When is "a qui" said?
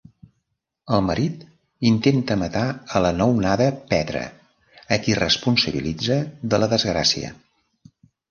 4.97-5.17